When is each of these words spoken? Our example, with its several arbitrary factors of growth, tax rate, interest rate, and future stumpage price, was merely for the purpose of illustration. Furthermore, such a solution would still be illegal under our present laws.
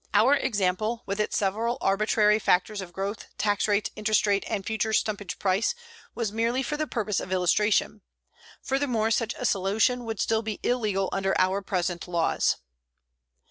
Our 0.15 0.33
example, 0.35 1.03
with 1.05 1.19
its 1.19 1.37
several 1.37 1.77
arbitrary 1.79 2.39
factors 2.39 2.81
of 2.81 2.91
growth, 2.91 3.27
tax 3.37 3.67
rate, 3.67 3.91
interest 3.95 4.25
rate, 4.25 4.43
and 4.47 4.65
future 4.65 4.93
stumpage 4.93 5.37
price, 5.37 5.75
was 6.15 6.31
merely 6.31 6.63
for 6.63 6.75
the 6.75 6.87
purpose 6.87 7.19
of 7.19 7.31
illustration. 7.31 8.01
Furthermore, 8.63 9.11
such 9.11 9.35
a 9.37 9.45
solution 9.45 10.03
would 10.05 10.19
still 10.19 10.41
be 10.41 10.59
illegal 10.63 11.07
under 11.11 11.39
our 11.39 11.61
present 11.61 12.07
laws. 12.07 12.55